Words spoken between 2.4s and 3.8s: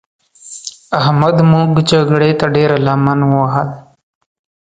ډېره لمن ووهل.